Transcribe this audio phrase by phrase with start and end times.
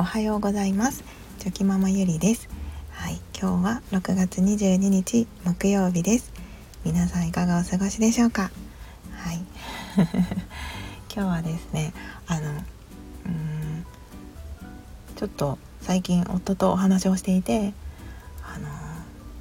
[0.00, 1.02] おはようございます。
[1.40, 2.48] チョキママゆりです。
[2.92, 6.32] はい今日は6月22日木曜日です。
[6.84, 8.52] 皆さんいかがお過ごしでしょうか？
[9.16, 9.40] はい。
[11.12, 11.92] 今日はですね
[12.28, 13.84] あのうん
[15.16, 17.74] ちょっと最近夫とお話をしていて
[18.44, 18.68] あの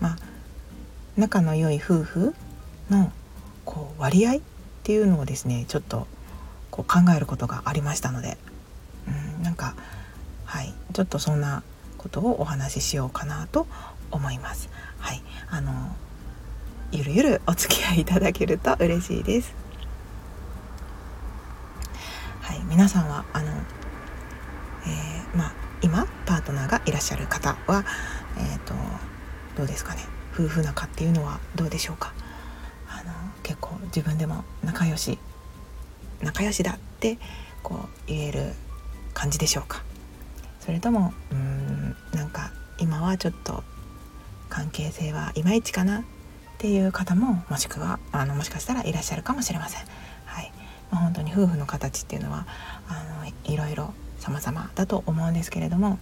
[0.00, 0.16] まあ
[1.16, 2.34] 仲の良い夫婦
[2.90, 3.10] の
[3.64, 4.40] こう割合っ
[4.82, 6.06] ていうのをですねちょっと
[6.70, 8.36] こう考えることがありましたので、
[9.08, 9.74] うん、なんか
[10.92, 11.62] ちょっとそんな
[11.98, 13.66] ことをお話ししようかなと
[14.10, 14.68] 思います。
[14.98, 15.22] はい。
[15.50, 15.72] あの
[16.92, 19.54] ゆるゆるお付き合いいただけると嬉しいです。
[22.42, 22.60] はい。
[22.68, 27.84] 皆さんはあの、えー、まあ今パートナーがいらっしゃる方は
[28.36, 28.74] えっ、ー、と
[29.56, 30.02] どうですかね。
[30.34, 32.12] 夫婦仲っていうのはどうでしょうか。
[32.88, 35.18] あの結構自分でも仲良し
[36.20, 37.18] 仲良しだって
[37.62, 38.52] こう言える
[39.14, 39.82] 感じでしょうか。
[40.64, 43.64] それともうんなんか今はちょっと
[44.48, 46.02] 関係性はいまいちかなっ
[46.58, 49.82] ていう方ももしくはあのもしかしたらいらっしゃるかもしれません。
[50.24, 50.52] はい
[50.90, 52.46] まあ、本当に夫婦の形っていうのは
[52.88, 55.98] あのいろいろ様々だと思うんですけれども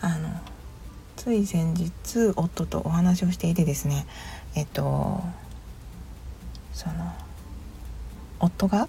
[0.00, 0.30] あの
[1.16, 1.90] つい先日
[2.36, 4.06] 夫とお話をしていてですね
[4.54, 5.22] えっと
[6.72, 7.12] その
[8.38, 8.88] 夫が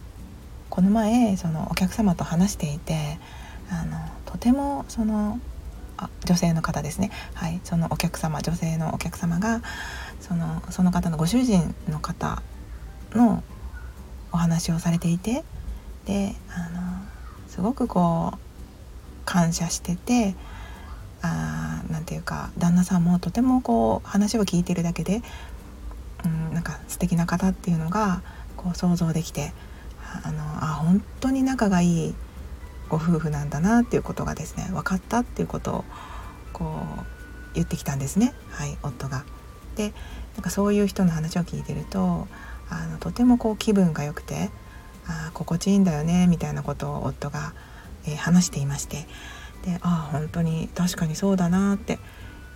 [0.70, 3.20] この前そのお客様と話していて
[3.72, 5.40] あのとてもその
[5.98, 7.10] あ女性の方ですね。
[7.34, 7.60] はい。
[7.64, 9.62] そのお客様女性のお客様が
[10.20, 12.42] そのその方のご主人の方
[13.14, 13.44] の
[14.32, 15.44] お話をされていて
[16.06, 16.82] であの
[17.48, 18.38] すごくこう
[19.26, 20.36] 感謝してて
[21.22, 25.22] あなんていうか旦那さんもとてもこう話を聞いてるだけで、
[26.26, 28.22] うん、なんか素敵な方っていうのが
[28.58, 29.54] こう想像できて
[30.24, 32.16] あのあ本当に仲がいい
[32.92, 35.86] ご夫婦なんだなっていうことがですね分かったっていうことを
[36.52, 36.66] こ
[37.00, 37.06] う
[37.54, 38.34] 言ってきたんですね。
[38.50, 39.24] はい夫が。
[39.76, 39.94] で
[40.36, 42.28] なんかそういう人の話を聞いてると
[42.70, 44.50] あのとてもこう気分が良くて
[45.08, 47.54] あ心地いいんだよねみたいなことを夫が、
[48.06, 49.08] えー、話していまして。
[49.64, 51.98] でああ本当に確かにそうだなって。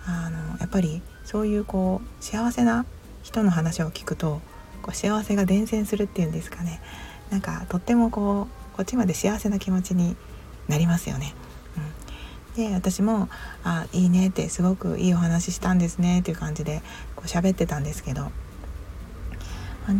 [0.08, 2.86] あのやっぱりそういうこう幸せな
[3.24, 4.40] 人の話を聞くと
[4.82, 6.80] こう幸せが伝染するっていうんですかね。
[7.30, 10.16] なんかとってもこうこっちまで幸せな気持ちに
[10.68, 11.34] なりますよね。
[12.56, 13.28] うん、で私も
[13.64, 16.82] 「あいいね」ってすごくいいお話ししたんですねっていう感じで
[17.14, 18.30] こう喋ってたんですけど。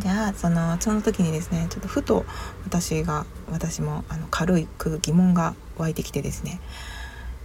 [0.01, 2.27] じゃあそのその時にですねちょっとふと
[2.65, 4.67] 私が私もあの軽い
[5.01, 6.61] 疑問が湧いてきてですね。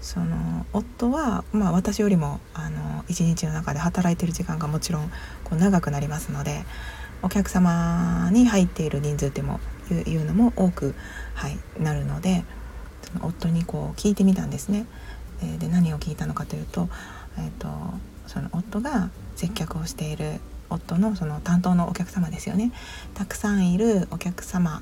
[0.01, 5.09] その夫は、まあ、私よりもあの一日の中で働いてる時間がもちろん
[5.43, 6.65] こう長くなりますので
[7.21, 9.59] お客様に入っている人数っても
[9.93, 10.95] いうのも多く、
[11.33, 12.43] はい、なるので
[13.13, 14.85] その夫にこう聞いてみたんですね。
[15.59, 16.87] で何を聞いたのかというと,、
[17.37, 17.67] えーと、
[18.27, 22.71] その夫が接客をしている夫のその担当のお客様ですよね
[23.13, 24.81] たくさんいるお客様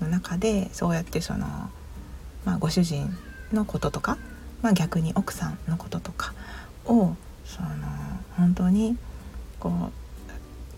[0.00, 1.46] の中でそうやってその、
[2.44, 3.10] まあ、ご主人
[3.52, 4.18] のこととか、
[4.62, 6.32] まあ、逆に奥さんのこととか
[6.86, 7.14] を
[7.44, 7.68] その
[8.36, 8.96] 本当に
[9.58, 9.92] こう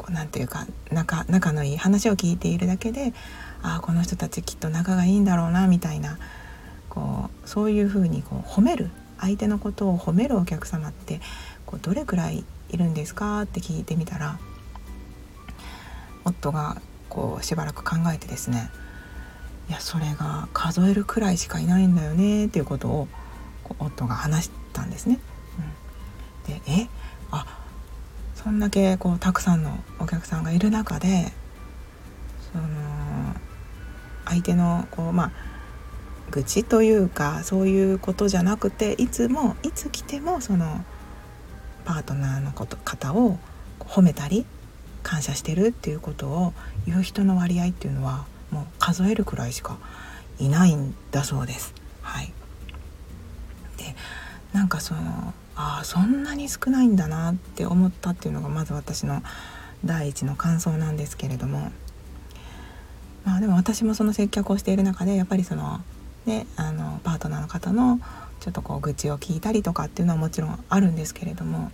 [0.00, 3.12] こうなんていうか仲仲のいい話を聞いているだけで
[3.62, 6.18] ああこの人たちきっと仲がいいんだろうなみたいな
[6.88, 8.88] こうそういうふうにこう褒める
[9.18, 11.20] 相手のことを褒めるお客様って
[11.66, 14.38] こうどれくらいいるんですかって聞いてみたら
[16.24, 16.80] 夫が
[17.10, 18.70] こうしばらく考えてですね
[19.68, 23.08] いやそれが数えるくらいしかいないんだよねっていうことを
[23.78, 25.20] 夫が話したんですね。
[26.48, 26.88] うん、でえ？
[27.30, 27.44] あ
[28.42, 31.30] そんだけこうたくさんのお客さんがいる中で
[32.52, 32.64] その
[34.24, 35.30] 相手のこうまあ
[36.30, 40.84] 愚痴というかそういうことじゃなくていつもいつ来てもその
[41.84, 43.38] パートナーのこと方を
[43.78, 44.46] 褒めたり
[45.02, 46.52] 感謝してるっていうことを
[46.86, 49.78] 言う人の割合っていうのはもう数えるくらいしか
[50.38, 51.74] いないんだそうです。
[52.02, 52.32] はい、
[53.76, 53.94] で
[54.52, 59.22] なんかそのああそんなに少ないんだなって思ったっていうのがまず私の
[59.84, 61.72] 第一の感想なんですけれども。
[63.24, 65.82] まあでも私もその接客をしている中でやっぱりその
[66.24, 68.00] ねあのパートナーの方の
[68.40, 71.70] ちょっとこう愚痴を聞いたりとかっていうのはもちろんあるんですけれども。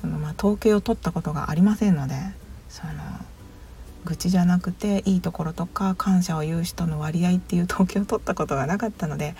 [0.00, 2.14] そのまあ統計を取ったことがありませんので
[2.68, 2.92] その
[4.04, 9.34] 愚痴じゃなくていいところとか感謝を言う人の割合っていう統計を取ったことがなかったので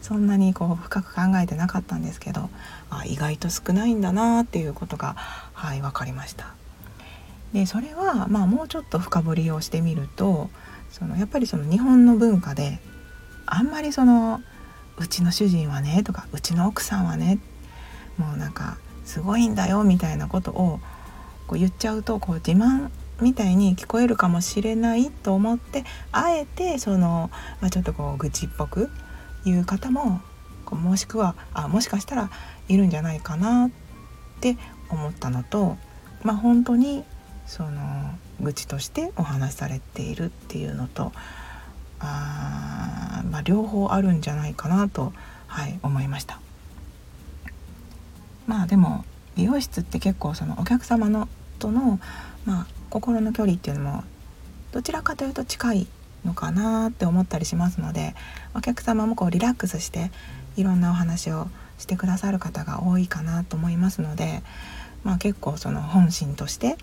[0.00, 2.48] そんなにこう深く考えてなかったんですけど
[2.90, 6.54] あ意外と少ないんだなっていうことがはい分かりました。
[7.52, 10.50] でそれはまあもうちょっと深掘りをしてみると
[10.90, 12.80] そのやっぱりその日本の文化で
[13.46, 14.40] あんまりその
[14.98, 17.38] うちの主人はねとかうちの奥さんはね
[18.18, 20.80] もうなんかすごいんだよみたいなことを
[21.46, 22.90] こう言っちゃうとこう自慢
[23.20, 28.90] みたいに聞こえるかもしれないと思ってあえてその、まあ、ちょっとこう愚痴っぽく
[29.46, 30.20] 言う方も
[30.70, 32.30] もしくはあもしかしたら
[32.68, 33.70] いるんじゃないかなっ
[34.40, 34.56] て
[34.90, 35.76] 思ったのと、
[36.22, 37.04] まあ、本当に
[37.46, 37.70] その
[38.40, 41.12] 愚痴としてお話しされているっていうのと
[42.00, 45.12] あ、まあ、両方あるんじゃないかなと、
[45.46, 46.40] はい、思いました。
[48.46, 49.04] まあでも
[49.36, 51.28] 美容室って結構そのお客様の
[51.58, 51.98] との、
[52.44, 54.04] まあ、心の距離っていうのも
[54.72, 55.86] どちらかというと近い
[56.26, 58.14] のかなって思ったりしますので
[58.54, 60.10] お客様もこうリラックスして
[60.56, 64.42] いろんなお話をしてくださる方が多いかなと思いますので、
[65.04, 66.76] まあ、結構その本心として、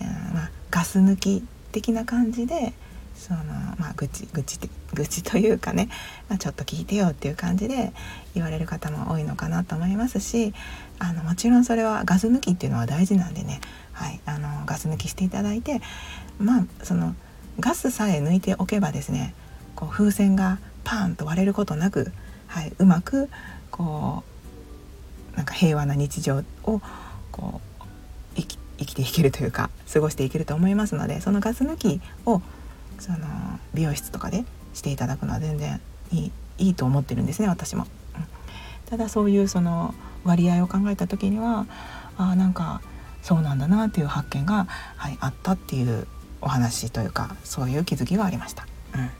[0.00, 2.72] えー、まあ、ガス抜き的な感じで
[3.14, 3.42] その、
[3.78, 4.58] まあ、愚痴愚痴
[4.94, 5.88] 愚痴というかね、
[6.28, 7.92] まあ、ちょっと聞いてよっていう感じで
[8.34, 10.54] 言われる方も多いのかなと思いますし
[10.98, 13.60] あのもちろんそれはガス抜きっていうのは大事なんでね、
[13.92, 15.80] はい、あのガス抜きしていただいて
[16.38, 17.14] まあその
[17.60, 19.34] ガスさえ抜いておけばですね
[19.74, 22.12] こう風船がパーンと割れることなく、
[22.46, 23.28] はい、うまく
[23.70, 24.22] こ
[25.34, 26.80] うなんか平和な日常を
[27.30, 27.84] こう
[28.36, 32.40] 生き生きていけるというか過ごしていけると思いますのでそのガス抜きを
[32.98, 33.18] その
[33.74, 35.80] 美容室とかでしていただくのは全然
[36.12, 37.86] いいいいと思ってるんですね私も。
[38.86, 39.94] ただそういうその
[40.24, 41.66] 割合を考えた時には
[42.16, 42.80] あなんか
[43.22, 44.66] そうなんだなっていう発見が、
[44.96, 46.06] はい、あったっていう
[46.40, 48.66] お話というかそういう気づきがありました。
[48.94, 49.10] うん、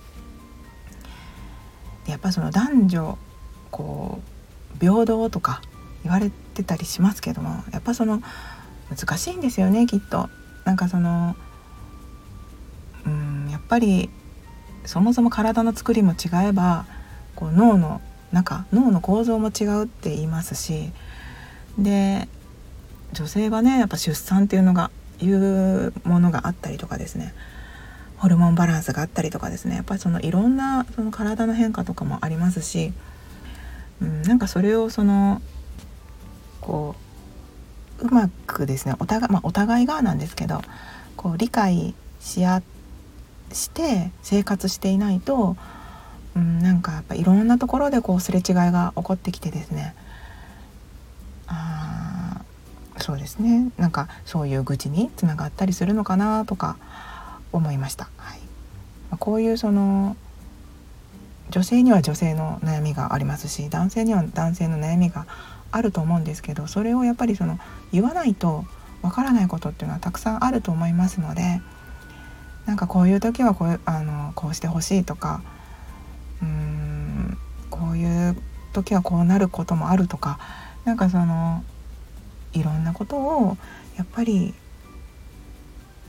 [2.10, 3.18] やっぱその男女
[3.70, 4.20] こ
[4.76, 5.60] う平等とか
[6.04, 8.22] 言われてたりしますけどもやっぱその
[8.88, 10.28] 難しいんですよねきっと。
[10.64, 11.34] なんかその
[13.06, 14.10] うんやっぱり
[14.84, 16.86] そもそも体の作りも違えば
[17.34, 18.00] こう脳の
[18.32, 20.92] 中脳の構造も違うって言いますし
[21.78, 22.28] で
[23.12, 27.34] 女性はねやっぱ出産っていうのがいうものがあったりとかですね。
[28.16, 29.76] ホルモンバランスがあったりとかですね。
[29.76, 32.92] やっぱりそのいろんなその体の変化とかもありますし、
[34.02, 35.40] うん、なんかそれをその
[36.60, 36.96] こ
[38.00, 40.62] ううまくですねお互い,、まあ、お互いがなんですけど
[41.16, 42.62] こう理解し合
[43.52, 45.56] して生活していないと、
[46.36, 49.94] うん、なんかやっぱいろんなところでこうすれ違いが起こってきてですね
[51.46, 52.42] あ
[53.08, 56.76] そうですねなんかそういう愚痴につながったりするのかなとか
[57.52, 58.10] 思いました。
[58.18, 58.40] はい、
[59.18, 60.14] こういうその
[61.48, 65.26] 女性には女性の悩みがありますし男性には男性の悩みが
[65.70, 67.58] あると思うんですけどそれをやっぱりその
[67.92, 68.66] 言わないと
[69.00, 71.62] わからないことっていうのはたくさんあると思いますので
[72.66, 75.40] なんかこういう時はこうあのこうしてほしいとか
[76.42, 77.38] うーん
[77.70, 78.36] こういう
[78.74, 80.38] 時はこうなることもあるとか
[80.84, 81.64] なんかその
[82.58, 83.56] いろんなことを
[83.96, 84.54] やっぱり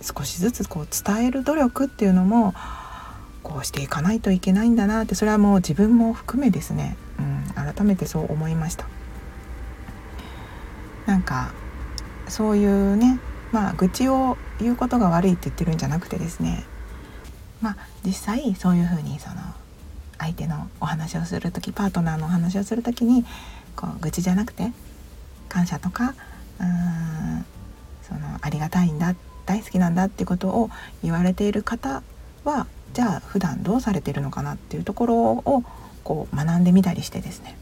[0.02, 2.54] 少しずつこう伝える努力っていうのも
[3.44, 8.86] こうしていかないといけないんだなってそれはもう自分も含めですね、うん、改めてそう思いました。
[11.06, 11.52] なんか
[12.28, 13.20] そういうね
[13.52, 16.66] まあ愚痴を言うことが悪いって言ってるんじゃなくてですね
[17.62, 19.36] まあ実際そういうふうにその
[20.20, 23.26] 相手のお話をする時パートナーのお話をする時に
[23.76, 24.72] こう愚痴じゃなくて
[25.48, 26.14] 感謝とか
[26.60, 27.46] うん
[28.02, 30.70] そのありがたいんだ大好きなんだってことを
[31.04, 32.04] 言われている方
[32.44, 35.64] はじゃあ普段どうされてるのかなっていうところを
[36.04, 37.58] こう学んでみたりしてですね、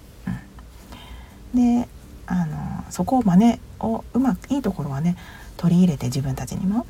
[1.54, 1.88] うん、で
[2.26, 5.18] あのそこを真似をうまくいいところはね
[5.58, 6.86] 取り入れて自分たちにも。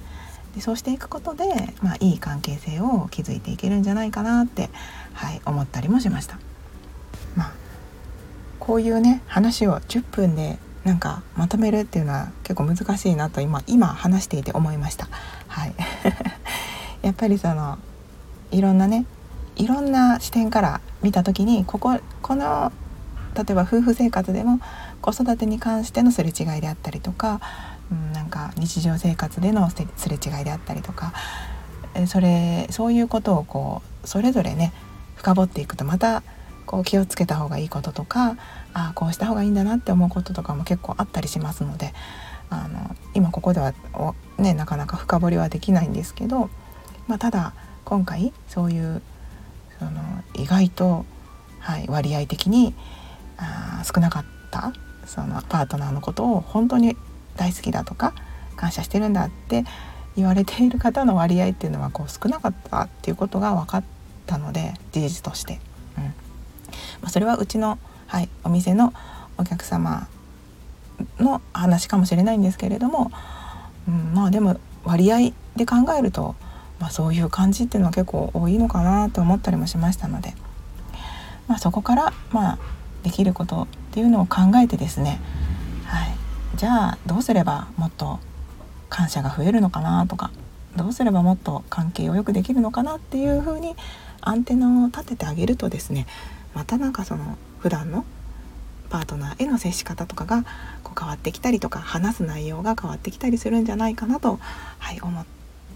[0.56, 1.44] でそうしていくことで、
[1.84, 4.72] まあ、いい関係性を築いていけるんじゃないかなって、
[5.14, 6.40] はい、思ったりもしました。
[7.36, 7.52] まあ、
[8.60, 15.10] こういうね話を10分でなんかまとめるっていうのは結構難しいなと今今話していて思いました。
[15.50, 15.74] はい、
[17.04, 17.78] やっぱりその
[18.52, 19.06] いろんなね
[19.58, 22.72] いろんな視点から見た時にこここの
[23.36, 24.62] 例えば夫婦生活でも
[25.02, 27.42] 子育てに関してのすれ違いであったりとか
[27.92, 31.14] うん、なんか日常生活でのすれ違いであったりとか
[32.08, 34.74] それそういうことをこうそれぞれね
[35.16, 36.22] 深掘っていくとまた
[36.68, 38.38] こう気をつけた方がいいこととか
[38.74, 41.94] あこうした方がいいんだなって思うこととかも結構あったりしますので
[42.50, 43.74] あの今ここでは
[44.38, 46.50] ね、なかなか深掘りはできないんですけど、
[47.08, 47.54] まあ、ただ
[47.86, 49.02] 今回そういう
[49.80, 49.92] その
[50.36, 51.06] 意外と、
[51.60, 52.76] はい、割合的に
[53.38, 54.74] あ少なかった
[55.06, 56.96] そのパートナーのことを本当に
[57.36, 58.14] 大好きだとか
[58.56, 59.64] 感謝してるんだって
[60.16, 63.84] 言われている方の割合っていうのはこう少なかったっていうことが分かっ
[64.26, 65.60] たので事実として、
[67.02, 68.94] まあ、それはうちの、はい、お店の
[69.38, 70.08] お客様
[71.20, 73.12] の話かもしれないんですけれども、
[73.88, 76.36] うん、まあでも割合で考えると、
[76.80, 80.34] まあ、そういう感じっていうのは結構多いのかなと思ったりもしましたので、
[81.48, 82.60] まあ、そこから、まあ、
[83.04, 85.20] できることっていうのを考えてですね、
[85.86, 86.16] はい、
[86.56, 88.20] じゃあどうすればもっと
[88.90, 90.32] 感謝が増えるのかなとか
[90.76, 93.76] どうすればもっと関係をよくできるのかなっていうふうに
[94.22, 96.06] アンテナを立ててあげるとですね
[96.58, 98.04] またなんかその普段の
[98.90, 100.44] パートナーへの接し方とかが
[100.82, 104.40] こう変わってきたりとか話す内容が変わってきたりするんじゃないかなと、
[104.80, 105.26] はい、思っ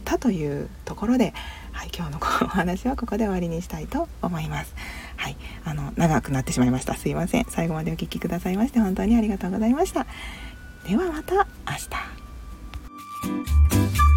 [0.05, 1.35] たというところで、
[1.71, 4.73] はい、今日のお話はここで終わりにしたいと思います。
[5.17, 6.95] はい、あの長くなってしまいました。
[6.95, 7.45] すいません。
[7.47, 10.07] 最後までお聴きくださいまして本当にありがとうございました。
[10.87, 11.43] ではまた明
[14.01, 14.10] 日。